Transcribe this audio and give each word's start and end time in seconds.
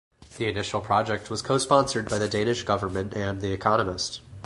The 0.39 0.47
initial 0.47 0.81
project 0.81 1.29
was 1.29 1.43
co-sponsored 1.43 2.09
by 2.09 2.17
the 2.17 2.27
Danish 2.27 2.63
government 2.63 3.13
and 3.15 3.39
"The 3.39 3.51
Economist". 3.53 4.21